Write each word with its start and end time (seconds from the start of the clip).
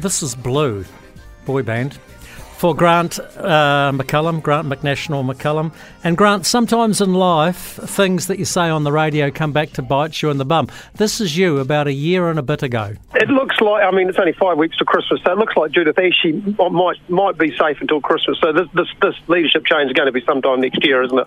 This 0.00 0.22
is 0.22 0.36
Blue, 0.36 0.84
boy 1.44 1.62
band. 1.64 1.98
For 2.56 2.72
Grant 2.72 3.18
uh, 3.18 3.92
McCallum, 3.92 4.40
Grant 4.40 4.68
McNational 4.68 5.28
McCallum. 5.28 5.72
And 6.04 6.16
Grant, 6.16 6.46
sometimes 6.46 7.00
in 7.00 7.14
life, 7.14 7.80
things 7.82 8.28
that 8.28 8.38
you 8.38 8.44
say 8.44 8.68
on 8.68 8.84
the 8.84 8.92
radio 8.92 9.30
come 9.32 9.52
back 9.52 9.70
to 9.72 9.82
bite 9.82 10.22
you 10.22 10.30
in 10.30 10.38
the 10.38 10.44
bum. 10.44 10.68
This 10.94 11.20
is 11.20 11.36
you 11.36 11.58
about 11.58 11.88
a 11.88 11.92
year 11.92 12.30
and 12.30 12.38
a 12.38 12.42
bit 12.42 12.62
ago. 12.62 12.94
It 13.14 13.28
looks 13.28 13.60
like, 13.60 13.82
I 13.82 13.90
mean, 13.90 14.08
it's 14.08 14.18
only 14.18 14.34
five 14.34 14.56
weeks 14.56 14.76
to 14.78 14.84
Christmas, 14.84 15.20
so 15.24 15.32
it 15.32 15.38
looks 15.38 15.56
like 15.56 15.72
Judith 15.72 15.98
Ashley 15.98 16.32
might 16.70 17.10
might 17.10 17.36
be 17.36 17.56
safe 17.56 17.80
until 17.80 18.00
Christmas. 18.00 18.38
So 18.40 18.52
this, 18.52 18.68
this, 18.74 18.88
this 19.02 19.14
leadership 19.28 19.66
change 19.66 19.90
is 19.90 19.94
going 19.94 20.06
to 20.06 20.12
be 20.12 20.24
sometime 20.24 20.60
next 20.60 20.84
year, 20.84 21.02
isn't 21.02 21.18
it? 21.18 21.26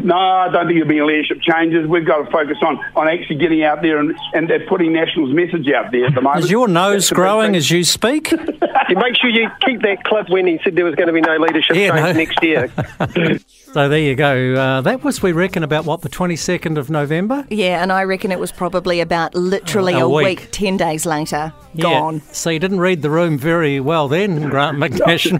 No, 0.00 0.16
I 0.16 0.48
don't 0.50 0.66
think 0.66 0.78
there'll 0.78 0.88
be 0.88 1.02
leadership 1.02 1.40
changes. 1.42 1.86
We've 1.86 2.06
got 2.06 2.24
to 2.24 2.30
focus 2.30 2.58
on, 2.62 2.78
on 2.94 3.08
actually 3.08 3.36
getting 3.36 3.62
out 3.64 3.82
there 3.82 3.98
and, 3.98 4.16
and 4.34 4.50
putting 4.68 4.92
National's 4.92 5.34
message 5.34 5.68
out 5.70 5.92
there 5.92 6.06
at 6.06 6.14
the 6.14 6.20
moment. 6.20 6.44
Is 6.44 6.50
your 6.50 6.68
nose 6.68 7.10
growing 7.10 7.56
as 7.56 7.70
you 7.70 7.84
speak? 7.84 8.32
you 8.90 8.96
make 8.96 9.16
sure 9.16 9.30
you 9.30 9.48
keep 9.64 9.82
that 9.82 10.04
club 10.04 10.26
when 10.28 10.46
he 10.46 10.58
said 10.62 10.76
there 10.76 10.84
was 10.84 10.94
going 10.94 11.08
to 11.08 11.12
be 11.12 11.20
no 11.20 11.36
leadership 11.36 11.76
yeah, 11.76 11.90
change 11.90 12.06
no. 12.06 12.12
next 12.12 12.42
year. 12.42 13.38
so 13.72 13.88
there 13.88 13.98
you 13.98 14.14
go. 14.14 14.54
Uh, 14.54 14.80
that 14.82 15.02
was, 15.02 15.22
we 15.22 15.32
reckon, 15.32 15.62
about 15.62 15.84
what, 15.84 16.02
the 16.02 16.08
22nd 16.08 16.78
of 16.78 16.90
November? 16.90 17.46
Yeah, 17.50 17.82
and 17.82 17.92
I 17.92 18.04
reckon 18.04 18.32
it 18.32 18.38
was 18.38 18.52
probably 18.52 19.00
about 19.00 19.34
literally 19.34 19.94
a, 19.94 20.04
a 20.04 20.08
week. 20.08 20.40
week. 20.40 20.48
10 20.52 20.76
days 20.76 21.06
later, 21.06 21.52
gone. 21.78 22.20
So 22.32 22.50
you 22.50 22.58
didn't 22.58 22.80
read 22.80 23.02
the 23.02 23.10
room 23.10 23.38
very 23.38 23.80
well 23.80 24.08
then, 24.08 24.48
Grant 24.48 24.78
McNash. 24.78 25.32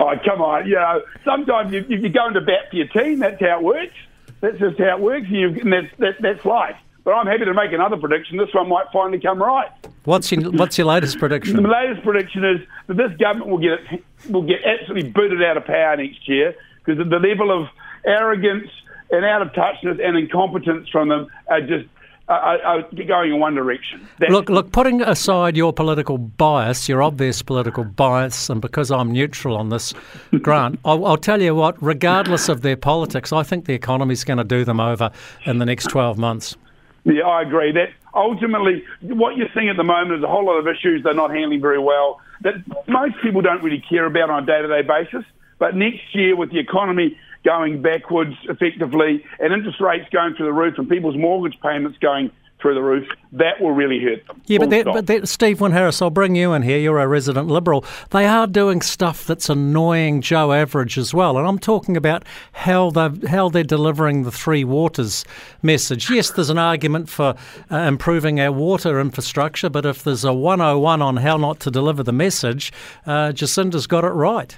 oh, 0.00 0.14
come 0.24 0.40
on. 0.40 0.66
You 0.66 0.76
know, 0.76 1.02
sometimes 1.24 1.72
you, 1.72 1.84
you're 1.88 2.10
going 2.10 2.34
to 2.34 2.40
bat 2.40 2.70
for 2.70 2.76
your 2.76 2.88
team. 2.88 3.18
That's 3.18 3.40
how 3.40 3.58
it 3.58 3.62
works. 3.62 3.94
That's 4.40 4.58
just 4.58 4.78
how 4.78 4.96
it 4.96 5.00
works. 5.00 5.26
You, 5.28 5.48
and 5.48 5.72
that's, 5.72 5.96
that, 5.98 6.14
that's 6.20 6.44
life. 6.44 6.76
But 7.04 7.12
I'm 7.12 7.26
happy 7.26 7.44
to 7.44 7.54
make 7.54 7.72
another 7.72 7.96
prediction. 7.96 8.36
This 8.36 8.52
one 8.52 8.68
might 8.68 8.86
finally 8.92 9.20
come 9.20 9.42
right. 9.42 9.70
What's 10.04 10.32
your 10.32 10.50
What's 10.50 10.78
your 10.78 10.86
latest 10.86 11.18
prediction? 11.18 11.62
The 11.62 11.68
latest 11.68 12.02
prediction 12.02 12.44
is 12.44 12.60
that 12.88 12.96
this 12.96 13.12
government 13.18 13.50
will 13.50 13.58
get 13.58 14.02
will 14.30 14.42
get 14.42 14.64
absolutely 14.64 15.10
booted 15.10 15.42
out 15.42 15.56
of 15.56 15.64
power 15.64 15.96
next 15.96 16.28
year 16.28 16.54
because 16.84 16.98
the 16.98 17.18
level 17.18 17.50
of 17.50 17.68
arrogance 18.04 18.68
and 19.10 19.24
out 19.24 19.42
of 19.42 19.52
touchness 19.52 20.00
and 20.02 20.16
incompetence 20.16 20.88
from 20.88 21.08
them 21.08 21.28
are 21.48 21.60
just 21.60 21.86
are, 22.28 22.82
going 23.06 23.32
in 23.32 23.40
one 23.40 23.54
direction. 23.54 24.06
That's 24.18 24.32
look, 24.32 24.48
look. 24.48 24.72
Putting 24.72 25.02
aside 25.02 25.56
your 25.56 25.72
political 25.72 26.18
bias, 26.18 26.88
your 26.88 27.02
obvious 27.02 27.42
political 27.42 27.84
bias, 27.84 28.48
and 28.48 28.60
because 28.60 28.90
I'm 28.90 29.12
neutral 29.12 29.56
on 29.56 29.68
this, 29.68 29.92
Grant, 30.40 30.78
I'll, 30.84 31.04
I'll, 31.04 31.16
tell 31.16 31.42
you 31.42 31.54
what. 31.54 31.80
Regardless 31.82 32.48
of 32.48 32.62
their 32.62 32.76
politics, 32.76 33.32
I 33.32 33.42
think 33.42 33.66
the 33.66 33.74
economy's 33.74 34.24
going 34.24 34.38
to 34.38 34.44
do 34.44 34.64
them 34.64 34.80
over 34.80 35.10
in 35.44 35.58
the 35.58 35.66
next 35.66 35.90
12 35.90 36.16
months. 36.16 36.56
Yeah, 37.04 37.22
I 37.22 37.42
agree. 37.42 37.72
That 37.72 37.90
ultimately, 38.14 38.84
what 39.02 39.36
you're 39.36 39.48
seeing 39.54 39.68
at 39.68 39.76
the 39.76 39.84
moment 39.84 40.18
is 40.18 40.24
a 40.24 40.28
whole 40.28 40.46
lot 40.46 40.58
of 40.58 40.68
issues 40.68 41.02
they're 41.02 41.14
not 41.14 41.30
handling 41.30 41.60
very 41.60 41.78
well 41.78 42.20
that 42.42 42.54
most 42.88 43.14
people 43.22 43.40
don't 43.40 43.62
really 43.62 43.82
care 43.88 44.04
about 44.04 44.30
on 44.30 44.42
a 44.42 44.46
day-to-day 44.46 44.82
basis. 44.82 45.24
But 45.58 45.76
next 45.76 46.14
year, 46.14 46.36
with 46.36 46.50
the 46.50 46.58
economy 46.58 47.16
going 47.44 47.82
backwards 47.82 48.34
effectively 48.48 49.24
and 49.40 49.52
interest 49.52 49.80
rates 49.80 50.08
going 50.12 50.34
through 50.34 50.46
the 50.46 50.52
roof 50.52 50.78
and 50.78 50.88
people's 50.88 51.16
mortgage 51.16 51.58
payments 51.60 51.98
going 51.98 52.30
through 52.62 52.74
the 52.74 52.82
roof, 52.82 53.06
that 53.32 53.60
will 53.60 53.72
really 53.72 54.00
hurt 54.00 54.26
them. 54.26 54.40
Yeah, 54.46 54.58
but, 54.58 54.70
that, 54.70 54.84
but 54.86 55.06
that, 55.08 55.28
Steve 55.28 55.60
Wyn-Harris, 55.60 56.00
I'll 56.00 56.10
bring 56.10 56.36
you 56.36 56.52
in 56.52 56.62
here. 56.62 56.78
You're 56.78 57.00
a 57.00 57.08
resident 57.08 57.48
Liberal. 57.48 57.84
They 58.10 58.24
are 58.24 58.46
doing 58.46 58.80
stuff 58.80 59.26
that's 59.26 59.50
annoying 59.50 60.22
Joe 60.22 60.52
Average 60.52 60.96
as 60.96 61.12
well. 61.12 61.36
And 61.36 61.46
I'm 61.46 61.58
talking 61.58 61.96
about 61.96 62.24
how, 62.52 62.90
they 62.90 63.10
how 63.28 63.48
they're 63.48 63.64
delivering 63.64 64.22
the 64.22 64.32
Three 64.32 64.64
Waters 64.64 65.24
message. 65.62 66.08
Yes, 66.08 66.30
there's 66.30 66.50
an 66.50 66.58
argument 66.58 67.08
for 67.08 67.34
uh, 67.70 67.76
improving 67.76 68.40
our 68.40 68.52
water 68.52 69.00
infrastructure, 69.00 69.68
but 69.68 69.84
if 69.84 70.04
there's 70.04 70.24
a 70.24 70.32
101 70.32 71.02
on 71.02 71.16
how 71.18 71.36
not 71.36 71.58
to 71.60 71.70
deliver 71.70 72.02
the 72.02 72.12
message, 72.12 72.72
uh, 73.06 73.32
Jacinda's 73.32 73.86
got 73.86 74.04
it 74.04 74.08
right. 74.08 74.56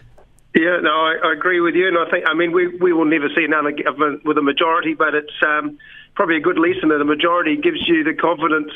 Yeah, 0.55 0.78
no, 0.80 0.91
I, 0.91 1.16
I, 1.25 1.32
agree 1.32 1.60
with 1.60 1.75
you, 1.75 1.88
and 1.88 1.98
I 1.98 2.08
think 2.08 2.27
I 2.28 2.34
mean 2.34 2.52
we 2.52 2.69
we 2.69 2.92
will 2.92 3.06
never 3.06 3.28
see 3.34 3.44
another 3.44 3.72
government 3.72 4.25
with 4.25 4.38
a 4.38 4.42
majority, 4.42 4.94
but 4.94 5.12
it's 5.12 5.32
um, 5.44 5.76
probably 6.14 6.36
a 6.36 6.41
good 6.41 6.58
lesson 6.58 6.88
that 6.88 7.00
a 7.00 7.04
majority 7.04 7.56
gives 7.56 7.86
you 7.86 8.04
the 8.04 8.14
confidence 8.14 8.72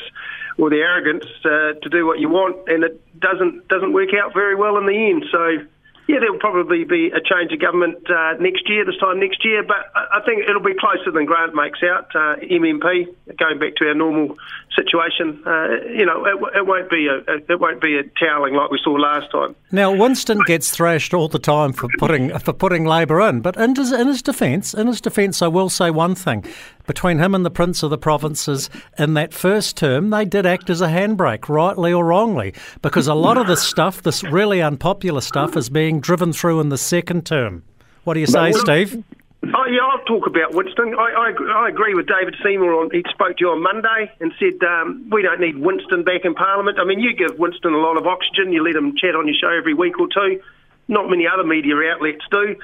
or 0.57 0.69
the 0.69 0.77
arrogance 0.77 1.25
uh, 1.45 1.73
to 1.81 1.89
do 1.89 2.05
what 2.05 2.19
you 2.19 2.29
want, 2.29 2.55
and 2.67 2.83
it 2.83 3.19
doesn't 3.19 3.67
doesn't 3.67 3.93
work 3.93 4.09
out 4.13 4.33
very 4.33 4.55
well 4.55 4.77
in 4.77 4.85
the 4.85 5.09
end. 5.09 5.25
So 5.31 5.65
yeah, 6.09 6.17
there'll 6.19 6.39
probably 6.39 6.85
be 6.85 7.11
a 7.13 7.21
change 7.21 7.53
of 7.53 7.61
government 7.61 8.09
uh, 8.09 8.33
next 8.39 8.67
year, 8.67 8.83
this 8.83 8.97
time 8.97 9.19
next 9.19 9.45
year, 9.45 9.61
but 9.61 9.77
I 9.93 10.19
think 10.25 10.41
it'll 10.49 10.59
be 10.59 10.73
closer 10.73 11.11
than 11.11 11.25
Grant 11.25 11.53
makes 11.53 11.83
out. 11.83 12.09
Uh, 12.15 12.35
MMP, 12.41 13.05
going 13.37 13.59
back 13.59 13.75
to 13.75 13.87
our 13.87 13.93
normal 13.93 14.35
situation, 14.75 15.39
uh, 15.45 15.67
you 15.85 16.07
know, 16.07 16.25
it, 16.25 16.57
it, 16.57 16.65
won't 16.65 16.89
be 16.89 17.07
a 17.07 17.19
it 17.47 17.59
won't 17.59 17.79
be 17.79 17.99
a 17.99 18.03
toweling 18.19 18.55
like 18.55 18.71
we 18.71 18.79
saw 18.83 18.93
last 18.93 19.29
time. 19.31 19.55
Now, 19.71 19.95
Winston 19.95 20.39
gets 20.47 20.71
thrashed 20.71 21.13
all 21.13 21.27
the 21.27 21.37
time 21.37 21.73
for 21.73 21.87
putting 21.99 22.35
for 22.39 22.53
putting 22.53 22.85
Labor 22.85 23.21
in, 23.29 23.41
but 23.41 23.55
in 23.57 23.75
his, 23.75 23.91
in 23.91 24.07
his 24.07 24.23
defence, 24.23 24.73
in 24.73 24.87
his 24.87 25.01
defence, 25.01 25.43
I 25.43 25.47
will 25.47 25.69
say 25.69 25.91
one 25.91 26.15
thing: 26.15 26.43
between 26.89 27.19
him 27.19 27.35
and 27.35 27.45
the 27.45 27.51
Prince 27.51 27.83
of 27.83 27.91
the 27.91 27.99
Provinces 27.99 28.67
in 28.97 29.13
that 29.13 29.31
first 29.31 29.77
term, 29.77 30.09
they 30.09 30.25
did 30.25 30.43
act 30.43 30.71
as 30.71 30.81
a 30.81 30.87
handbrake, 30.87 31.47
rightly 31.47 31.93
or 31.93 32.03
wrongly, 32.03 32.51
because 32.81 33.05
a 33.07 33.13
lot 33.13 33.37
of 33.37 33.45
this 33.45 33.61
stuff, 33.61 34.01
this 34.01 34.23
really 34.23 34.59
unpopular 34.59 35.21
stuff, 35.21 35.55
is 35.55 35.69
being 35.69 35.99
driven 35.99 36.33
through 36.33 36.59
in 36.59 36.69
the 36.69 36.79
second 36.79 37.27
term. 37.27 37.61
What 38.05 38.15
do 38.15 38.21
you 38.21 38.25
say, 38.25 38.53
Steve? 38.53 39.03
Oh, 39.43 39.65
yeah, 39.69 39.85
I'll 39.85 40.03
talk 40.05 40.25
about 40.25 40.55
Winston. 40.55 40.95
I, 40.97 41.29
I, 41.29 41.65
I 41.65 41.69
agree 41.69 41.93
with 41.93 42.07
David 42.07 42.35
Seymour. 42.43 42.73
On, 42.73 42.89
he 42.91 43.05
spoke 43.07 43.37
to 43.37 43.41
you 43.41 43.49
on 43.51 43.61
Monday 43.61 44.11
and 44.19 44.33
said 44.39 44.57
um, 44.67 45.07
we 45.11 45.21
don't 45.21 45.39
need 45.39 45.59
Winston 45.59 46.03
back 46.03 46.25
in 46.25 46.33
Parliament. 46.33 46.79
I 46.81 46.85
mean, 46.85 46.99
you 46.99 47.13
give 47.13 47.37
Winston 47.37 47.71
a 47.71 47.77
lot 47.77 47.97
of 47.97 48.07
oxygen. 48.07 48.51
You 48.51 48.63
let 48.63 48.75
him 48.75 48.97
chat 48.97 49.13
on 49.13 49.27
your 49.27 49.37
show 49.39 49.55
every 49.55 49.75
week 49.75 49.99
or 49.99 50.07
two. 50.11 50.41
Not 50.87 51.07
many 51.07 51.27
other 51.27 51.43
media 51.43 51.75
outlets 51.93 52.25
do 52.31 52.55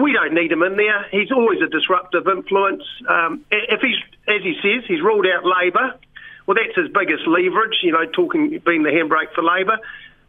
we 0.00 0.12
don't 0.12 0.34
need 0.34 0.52
him 0.52 0.62
in 0.62 0.76
there. 0.76 1.06
He's 1.10 1.32
always 1.32 1.60
a 1.62 1.68
disruptive 1.68 2.26
influence. 2.26 2.84
Um, 3.08 3.44
if 3.50 3.80
he's, 3.80 3.96
as 4.28 4.42
he 4.42 4.54
says, 4.62 4.84
he's 4.86 5.00
ruled 5.00 5.26
out 5.26 5.44
Labor. 5.44 5.94
Well, 6.46 6.56
that's 6.56 6.76
his 6.76 6.92
biggest 6.92 7.26
leverage. 7.26 7.78
You 7.82 7.92
know, 7.92 8.04
talking 8.06 8.60
being 8.64 8.82
the 8.82 8.90
handbrake 8.90 9.32
for 9.34 9.42
Labor. 9.42 9.78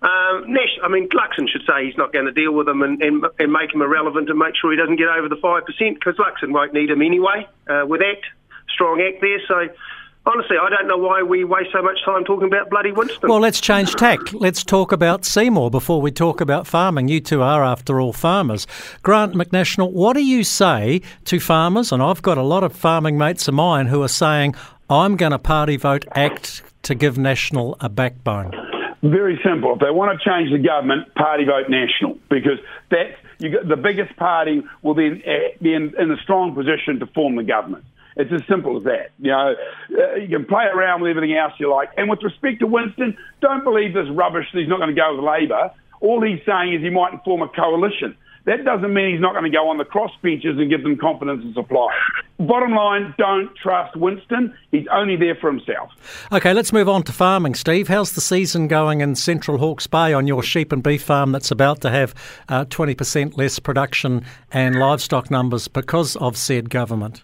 Um, 0.01 0.53
Nash, 0.53 0.79
I 0.83 0.87
mean, 0.87 1.09
Luxon 1.09 1.47
should 1.47 1.61
say 1.67 1.85
he's 1.85 1.97
not 1.97 2.11
going 2.11 2.25
to 2.25 2.31
deal 2.31 2.51
with 2.51 2.67
him 2.67 2.81
and, 2.81 3.01
and, 3.03 3.23
and, 3.37 3.53
make 3.53 3.71
him 3.71 3.83
irrelevant 3.83 4.29
and 4.29 4.39
make 4.39 4.55
sure 4.59 4.71
he 4.71 4.77
doesn't 4.77 4.95
get 4.95 5.07
over 5.07 5.29
the 5.29 5.35
five 5.35 5.63
percent 5.65 5.99
because 5.99 6.15
Luxon 6.15 6.51
won't 6.53 6.73
need 6.73 6.89
him 6.89 7.03
anyway 7.03 7.47
uh, 7.69 7.85
with 7.85 8.01
that 8.01 8.21
strong 8.73 8.99
Act 8.99 9.21
there. 9.21 9.39
So 9.47 9.69
honestly, 10.25 10.57
I 10.61 10.69
don't 10.69 10.87
know 10.87 10.97
why 10.97 11.23
we 11.23 11.43
waste 11.43 11.71
so 11.71 11.81
much 11.81 12.03
time 12.05 12.23
talking 12.23 12.47
about 12.47 12.69
bloody 12.69 12.91
Winston. 12.91 13.29
Well, 13.29 13.39
let's 13.39 13.61
change 13.61 13.93
tack. 13.95 14.19
Let's 14.33 14.63
talk 14.63 14.91
about 14.91 15.25
Seymour 15.25 15.71
before 15.71 16.01
we 16.01 16.11
talk 16.11 16.41
about 16.41 16.67
farming. 16.67 17.07
You 17.07 17.19
two 17.19 17.41
are, 17.41 17.63
after 17.63 17.99
all, 17.99 18.13
farmers. 18.13 18.67
Grant 19.03 19.33
McNational, 19.33 19.91
what 19.91 20.13
do 20.13 20.23
you 20.23 20.43
say 20.43 21.01
to 21.25 21.39
farmers? 21.39 21.91
And 21.91 22.01
I've 22.01 22.21
got 22.21 22.37
a 22.37 22.43
lot 22.43 22.63
of 22.63 22.75
farming 22.75 23.17
mates 23.17 23.47
of 23.47 23.53
mine 23.53 23.87
who 23.87 24.01
are 24.03 24.07
saying, 24.07 24.55
I'm 24.89 25.15
going 25.15 25.31
to 25.31 25.39
party 25.39 25.77
vote 25.77 26.05
ACT 26.15 26.63
to 26.83 26.95
give 26.95 27.17
National 27.17 27.77
a 27.79 27.89
backbone. 27.89 28.51
Very 29.03 29.39
simple. 29.43 29.73
If 29.73 29.79
they 29.79 29.89
want 29.89 30.19
to 30.19 30.29
change 30.29 30.51
the 30.51 30.59
government, 30.59 31.13
party 31.15 31.43
vote 31.43 31.69
National 31.69 32.19
because 32.29 32.59
that's 32.89 33.15
got, 33.41 33.67
the 33.67 33.75
biggest 33.75 34.15
party 34.15 34.61
will 34.83 34.93
then 34.93 35.23
uh, 35.25 35.31
be 35.61 35.73
in, 35.73 35.93
in 35.99 36.11
a 36.11 36.17
strong 36.17 36.53
position 36.53 36.99
to 36.99 37.07
form 37.07 37.35
the 37.35 37.43
government. 37.43 37.83
It's 38.15 38.31
as 38.31 38.41
simple 38.47 38.77
as 38.77 38.83
that. 38.83 39.11
You 39.19 39.31
know, 39.31 39.55
uh, 39.97 40.15
you 40.15 40.27
can 40.27 40.45
play 40.45 40.65
around 40.65 41.01
with 41.01 41.11
everything 41.11 41.35
else 41.35 41.53
you 41.59 41.71
like. 41.71 41.89
And 41.97 42.09
with 42.09 42.21
respect 42.23 42.59
to 42.59 42.67
Winston, 42.67 43.17
don't 43.41 43.63
believe 43.63 43.93
this 43.93 44.07
rubbish 44.11 44.47
that 44.53 44.59
he's 44.59 44.69
not 44.69 44.77
going 44.79 44.93
to 44.93 44.99
go 44.99 45.15
with 45.15 45.23
Labor. 45.23 45.71
All 46.01 46.21
he's 46.21 46.41
saying 46.45 46.73
is 46.73 46.81
he 46.81 46.89
might 46.89 47.23
form 47.23 47.41
a 47.41 47.47
coalition. 47.47 48.17
That 48.45 48.65
doesn't 48.65 48.91
mean 48.91 49.11
he's 49.11 49.21
not 49.21 49.33
going 49.33 49.49
to 49.49 49.55
go 49.55 49.69
on 49.69 49.77
the 49.77 49.85
crossbenches 49.85 50.59
and 50.59 50.67
give 50.67 50.81
them 50.81 50.97
confidence 50.97 51.43
and 51.43 51.53
supply. 51.53 51.93
Bottom 52.39 52.73
line, 52.73 53.13
don't 53.19 53.55
trust 53.55 53.95
Winston. 53.95 54.57
He's 54.71 54.87
only 54.91 55.15
there 55.15 55.35
for 55.35 55.51
himself. 55.51 55.91
Okay, 56.31 56.51
let's 56.51 56.73
move 56.73 56.89
on 56.89 57.03
to 57.03 57.11
farming, 57.11 57.53
Steve. 57.53 57.87
How's 57.87 58.13
the 58.13 58.21
season 58.21 58.67
going 58.67 59.01
in 59.01 59.15
Central 59.15 59.59
Hawke's 59.59 59.85
Bay 59.85 60.11
on 60.11 60.25
your 60.25 60.41
sheep 60.41 60.71
and 60.71 60.81
beef 60.81 61.03
farm 61.03 61.31
that's 61.31 61.51
about 61.51 61.81
to 61.81 61.91
have 61.91 62.15
uh, 62.49 62.65
20% 62.65 63.37
less 63.37 63.59
production 63.59 64.25
and 64.51 64.79
livestock 64.79 65.29
numbers 65.29 65.67
because 65.67 66.15
of 66.15 66.35
said 66.35 66.71
government? 66.71 67.21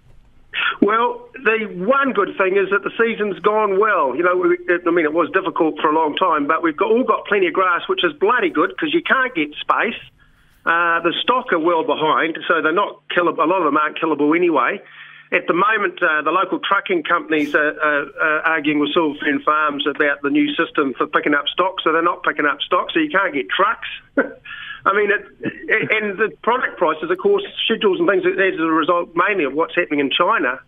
Well, 0.87 1.27
the 1.33 1.67
one 1.83 2.13
good 2.13 2.39
thing 2.39 2.55
is 2.55 2.71
that 2.71 2.79
the 2.79 2.95
season's 2.95 3.37
gone 3.39 3.77
well. 3.77 4.15
You 4.15 4.23
know, 4.23 4.39
I 4.39 4.89
mean, 4.89 5.03
it 5.03 5.11
was 5.11 5.27
difficult 5.35 5.75
for 5.81 5.91
a 5.91 5.93
long 5.93 6.15
time, 6.15 6.47
but 6.47 6.63
we've 6.63 6.77
got, 6.77 6.87
all 6.87 7.03
got 7.03 7.27
plenty 7.27 7.47
of 7.47 7.53
grass, 7.53 7.81
which 7.89 8.05
is 8.05 8.13
bloody 8.13 8.49
good 8.49 8.69
because 8.69 8.93
you 8.93 9.03
can't 9.03 9.35
get 9.35 9.51
space. 9.59 9.99
Uh, 10.63 11.03
the 11.03 11.11
stock 11.19 11.51
are 11.51 11.59
well 11.59 11.83
behind, 11.83 12.39
so 12.47 12.61
they're 12.61 12.71
not 12.71 13.03
killable. 13.11 13.43
A 13.43 13.51
lot 13.51 13.59
of 13.59 13.65
them 13.65 13.75
aren't 13.75 13.99
killable 13.99 14.33
anyway. 14.33 14.79
At 15.33 15.43
the 15.47 15.53
moment, 15.53 16.01
uh, 16.01 16.21
the 16.21 16.31
local 16.31 16.59
trucking 16.63 17.03
companies 17.03 17.53
are, 17.53 17.75
are, 17.83 18.07
are 18.23 18.39
arguing 18.55 18.79
with 18.79 18.93
Silver 18.93 19.19
Fern 19.19 19.43
Farms 19.43 19.83
about 19.87 20.21
the 20.23 20.29
new 20.29 20.55
system 20.55 20.93
for 20.97 21.05
picking 21.05 21.33
up 21.33 21.51
stock, 21.51 21.83
so 21.83 21.91
they're 21.91 22.01
not 22.01 22.23
picking 22.23 22.45
up 22.45 22.61
stock, 22.61 22.91
so 22.93 23.01
you 23.01 23.09
can't 23.09 23.33
get 23.33 23.47
trucks. 23.49 23.91
I 24.87 24.93
mean, 24.95 25.09
it, 25.11 25.21
and 25.97 26.17
the 26.17 26.29
product 26.41 26.77
prices, 26.77 27.11
of 27.11 27.17
course, 27.17 27.43
schedules 27.65 27.99
and 27.99 28.07
things 28.07 28.23
as 28.25 28.59
a 28.59 28.71
result 28.83 29.09
mainly 29.15 29.43
of 29.43 29.53
what's 29.53 29.75
happening 29.75 29.99
in 29.99 30.09
China. 30.09 30.59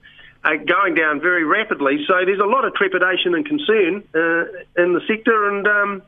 uh, 0.44 0.56
going 0.56 0.96
down 0.96 1.20
very 1.20 1.44
rapidly. 1.44 2.06
So 2.08 2.14
there's 2.26 2.40
a 2.40 2.46
lot 2.46 2.66
of 2.66 2.74
trepidation 2.74 3.36
and 3.36 3.46
concern 3.46 4.04
uh, 4.16 4.82
in 4.82 4.94
the 4.94 5.02
sector, 5.08 5.50
and 5.50 5.68
um, 5.68 6.02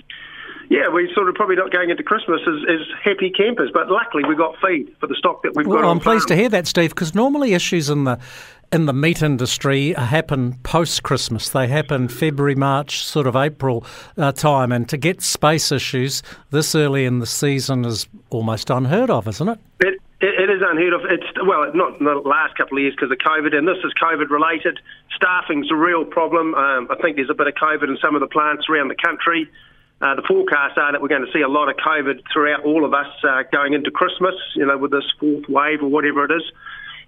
yeah, 0.71 0.87
we're 0.87 1.13
sort 1.13 1.27
of 1.27 1.35
probably 1.35 1.57
not 1.57 1.69
going 1.69 1.89
into 1.89 2.01
Christmas 2.01 2.39
as, 2.47 2.63
as 2.69 2.87
happy 3.03 3.29
campers, 3.29 3.69
but 3.73 3.89
luckily 3.89 4.23
we 4.23 4.37
got 4.37 4.55
feed 4.65 4.95
for 5.01 5.07
the 5.07 5.15
stock 5.15 5.43
that 5.43 5.53
we've 5.53 5.67
well, 5.67 5.81
got. 5.81 5.91
I'm 5.91 5.99
pleased 5.99 6.29
farm. 6.29 6.37
to 6.37 6.41
hear 6.43 6.47
that, 6.47 6.65
Steve, 6.65 6.91
because 6.91 7.13
normally 7.13 7.53
issues 7.53 7.89
in 7.89 8.05
the 8.05 8.17
in 8.71 8.85
the 8.85 8.93
meat 8.93 9.21
industry 9.21 9.91
happen 9.91 10.53
post 10.63 11.03
Christmas. 11.03 11.49
They 11.49 11.67
happen 11.67 12.07
February, 12.07 12.55
March, 12.55 13.03
sort 13.03 13.27
of 13.27 13.35
April 13.35 13.85
uh, 14.17 14.31
time, 14.31 14.71
and 14.71 14.87
to 14.87 14.95
get 14.95 15.21
space 15.21 15.73
issues 15.73 16.23
this 16.51 16.73
early 16.73 17.03
in 17.03 17.19
the 17.19 17.25
season 17.25 17.83
is 17.83 18.07
almost 18.29 18.69
unheard 18.69 19.09
of, 19.09 19.27
isn't 19.27 19.49
it? 19.49 19.59
It, 19.81 19.99
it 20.21 20.49
is 20.49 20.61
unheard 20.65 20.93
of. 20.93 21.01
It's 21.03 21.27
well, 21.45 21.69
not 21.75 21.99
in 21.99 22.05
the 22.05 22.15
last 22.23 22.55
couple 22.55 22.77
of 22.77 22.81
years 22.81 22.95
because 22.95 23.11
of 23.11 23.17
COVID, 23.17 23.53
and 23.53 23.67
this 23.67 23.83
is 23.83 23.91
COVID 24.01 24.29
related. 24.29 24.79
Staffing's 25.17 25.69
a 25.69 25.75
real 25.75 26.05
problem. 26.05 26.55
Um, 26.55 26.87
I 26.89 26.95
think 27.01 27.17
there's 27.17 27.29
a 27.29 27.33
bit 27.33 27.47
of 27.47 27.55
COVID 27.55 27.89
in 27.89 27.97
some 28.01 28.15
of 28.15 28.21
the 28.21 28.27
plants 28.27 28.67
around 28.69 28.87
the 28.87 28.95
country. 28.95 29.51
Uh, 30.01 30.15
the 30.15 30.23
forecasts 30.27 30.77
are 30.77 30.91
that 30.91 31.01
we're 31.01 31.07
going 31.13 31.25
to 31.25 31.31
see 31.31 31.41
a 31.41 31.47
lot 31.47 31.69
of 31.69 31.75
COVID 31.77 32.23
throughout 32.33 32.65
all 32.65 32.85
of 32.85 32.93
us 32.93 33.07
uh, 33.23 33.43
going 33.51 33.73
into 33.73 33.91
Christmas, 33.91 34.33
you 34.55 34.65
know, 34.65 34.77
with 34.77 34.89
this 34.89 35.05
fourth 35.19 35.47
wave 35.47 35.83
or 35.83 35.89
whatever 35.89 36.25
it 36.25 36.31
is. 36.31 36.43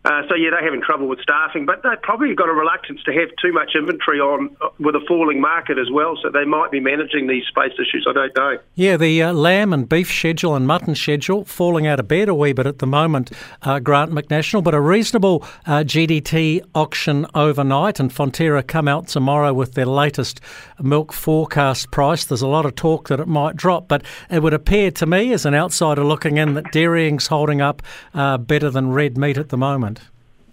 Uh, 0.05 0.21
so 0.27 0.35
yeah, 0.35 0.49
they're 0.51 0.63
having 0.63 0.81
trouble 0.81 1.07
with 1.07 1.19
staffing, 1.21 1.65
but 1.65 1.81
they've 1.81 2.01
probably 2.01 2.35
got 2.35 2.49
a 2.49 2.53
reluctance 2.53 3.01
to 3.03 3.13
have 3.13 3.29
too 3.41 3.53
much 3.53 3.71
inventory 3.73 4.19
on 4.19 4.53
uh, 4.61 4.67
with 4.77 4.95
a 4.95 5.01
falling 5.07 5.39
market 5.39 5.77
as 5.77 5.89
well. 5.89 6.17
So 6.21 6.29
they 6.29 6.43
might 6.43 6.71
be 6.71 6.81
managing 6.81 7.27
these 7.27 7.45
space 7.47 7.71
issues. 7.73 8.05
I 8.09 8.13
don't 8.13 8.35
know. 8.35 8.57
Yeah, 8.75 8.97
the 8.97 9.23
uh, 9.23 9.33
lamb 9.33 9.71
and 9.71 9.87
beef 9.87 10.11
schedule 10.11 10.55
and 10.55 10.67
mutton 10.67 10.95
schedule 10.95 11.45
falling 11.45 11.87
out 11.87 12.01
of 12.01 12.09
bed 12.09 12.27
a 12.27 12.35
wee 12.35 12.51
bit 12.51 12.67
at 12.67 12.79
the 12.79 12.85
moment, 12.85 13.31
uh, 13.61 13.79
Grant 13.79 14.11
McNational, 14.11 14.61
but 14.61 14.73
a 14.73 14.81
reasonable 14.81 15.45
uh, 15.65 15.83
GDT 15.85 16.61
auction 16.75 17.25
overnight, 17.33 17.99
and 17.99 18.11
Fonterra 18.11 18.65
come 18.65 18.89
out 18.89 19.07
tomorrow 19.07 19.53
with 19.53 19.73
their 19.73 19.85
latest 19.85 20.41
milk 20.81 21.13
forecast 21.13 21.91
price. 21.91 22.25
There's 22.25 22.41
a 22.41 22.47
lot 22.47 22.65
of 22.65 22.75
talk 22.75 23.07
that 23.07 23.21
it 23.21 23.27
might 23.27 23.55
drop, 23.55 23.87
but 23.87 24.03
it 24.29 24.43
would 24.43 24.53
appear 24.53 24.91
to 24.91 25.05
me, 25.05 25.31
as 25.31 25.45
an 25.45 25.55
outsider 25.55 26.03
looking 26.03 26.35
in, 26.35 26.55
that 26.55 26.73
dairying's 26.73 27.27
holding 27.27 27.61
up 27.61 27.81
uh, 28.13 28.37
better 28.37 28.69
than 28.69 28.91
red 28.91 29.17
meat 29.17 29.37
at 29.37 29.47
the 29.47 29.57
moment. 29.57 29.92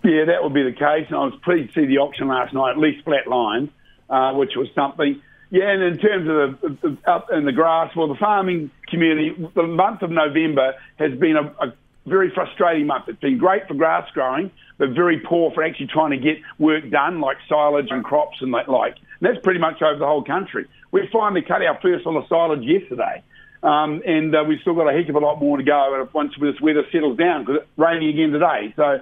Yeah, 0.02 0.25
that 0.26 0.43
would 0.43 0.55
be 0.55 0.62
the 0.62 0.73
case. 0.73 1.06
And 1.08 1.17
I 1.17 1.25
was 1.25 1.38
pleased 1.44 1.75
to 1.75 1.81
see 1.81 1.87
the 1.87 1.99
auction 1.99 2.29
last 2.29 2.55
night, 2.55 2.73
at 2.73 2.79
least 2.79 3.05
flat 3.05 3.26
line, 3.26 3.70
uh, 4.08 4.32
which 4.35 4.52
was 4.56 4.69
something. 4.75 5.20
Yeah, 5.50 5.69
and 5.69 5.82
in 5.82 5.99
terms 5.99 6.29
of 6.29 6.61
the, 6.81 6.88
the 6.88 7.11
up 7.11 7.29
in 7.32 7.44
the 7.44 7.52
grass, 7.52 7.94
well, 7.97 8.08
the 8.08 8.14
farming 8.14 8.70
community, 8.88 9.35
the 9.55 9.64
month 9.64 10.02
of 10.02 10.11
November 10.11 10.75
has 10.99 11.19
been 11.19 11.37
a, 11.37 11.43
a 11.64 11.75
very 12.06 12.31
frustrating 12.32 12.87
month. 12.87 13.08
It's 13.08 13.20
been 13.20 13.38
great 13.38 13.67
for 13.67 13.75
grass 13.75 14.08
growing, 14.14 14.50
but 14.79 14.91
very 14.91 15.20
poor 15.20 15.50
for 15.52 15.62
actually 15.62 15.88
trying 15.88 16.12
to 16.12 16.19
get 16.19 16.38
work 16.58 16.88
done, 16.91 17.20
like 17.20 17.37
silage 17.49 17.88
and 17.91 18.05
crops 18.05 18.38
and 18.41 18.55
that 18.55 18.69
like. 18.69 18.97
And 19.20 19.29
that's 19.29 19.43
pretty 19.44 19.61
much 19.61 19.82
over 19.82 19.99
the 19.99 20.06
whole 20.06 20.25
country. 20.25 20.67
We 20.93 21.08
finally 21.12 21.43
cut 21.43 21.62
our 21.62 21.79
first 21.82 22.06
lot 22.06 22.17
of 22.17 22.29
silage 22.29 22.62
yesterday. 22.62 23.23
Um, 23.62 24.02
and 24.06 24.35
uh, 24.35 24.44
we've 24.49 24.61
still 24.61 24.75
got 24.75 24.88
a 24.88 24.97
heck 24.97 25.08
of 25.11 25.17
a 25.17 25.19
lot 25.19 25.38
more 25.38 25.58
to 25.58 25.62
go 25.62 26.08
once 26.14 26.32
this 26.41 26.58
weather 26.62 26.85
settles 26.91 27.19
down 27.19 27.44
because 27.44 27.62
it's 27.62 27.70
raining 27.76 28.08
again 28.08 28.31
today. 28.31 28.73
So 28.75 29.00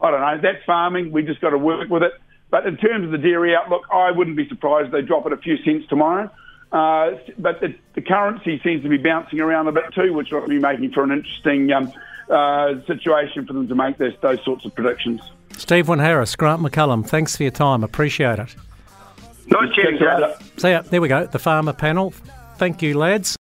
I 0.00 0.10
don't 0.10 0.20
know. 0.20 0.38
That's 0.42 0.64
farming. 0.64 1.12
We 1.12 1.22
just 1.22 1.40
got 1.40 1.50
to 1.50 1.58
work 1.58 1.88
with 1.88 2.02
it. 2.02 2.12
But 2.50 2.66
in 2.66 2.76
terms 2.76 3.04
of 3.04 3.12
the 3.12 3.18
dairy 3.18 3.54
outlook, 3.54 3.82
I 3.92 4.10
wouldn't 4.10 4.36
be 4.36 4.48
surprised 4.48 4.86
if 4.86 4.92
they 4.92 5.02
drop 5.02 5.26
it 5.26 5.32
a 5.32 5.36
few 5.36 5.56
cents 5.58 5.86
tomorrow. 5.88 6.30
Uh, 6.72 7.12
but 7.38 7.60
the, 7.60 7.74
the, 7.94 8.00
currency 8.00 8.60
seems 8.62 8.82
to 8.84 8.88
be 8.88 8.96
bouncing 8.96 9.40
around 9.40 9.66
a 9.66 9.72
bit 9.72 9.92
too, 9.92 10.12
which 10.12 10.30
will 10.30 10.46
be 10.46 10.60
making 10.60 10.92
for 10.92 11.02
an 11.02 11.10
interesting 11.10 11.72
um, 11.72 11.92
uh, 12.28 12.74
situation 12.86 13.44
for 13.44 13.52
them 13.52 13.66
to 13.66 13.74
make 13.74 13.98
this, 13.98 14.14
those 14.20 14.42
sorts 14.44 14.64
of 14.64 14.72
predictions. 14.74 15.20
Steve 15.56 15.88
Harris, 15.88 16.36
Grant 16.36 16.62
McCallum, 16.62 17.04
thanks 17.04 17.36
for 17.36 17.42
your 17.42 17.50
time. 17.50 17.82
Appreciate 17.82 18.38
it. 18.38 18.54
Nice 19.48 19.74
chatting, 19.74 19.98
See 20.58 20.70
ya. 20.70 20.82
There 20.82 21.00
we 21.00 21.08
go. 21.08 21.26
The 21.26 21.40
farmer 21.40 21.72
panel. 21.72 22.14
Thank 22.56 22.82
you, 22.82 22.96
lads. 22.96 23.36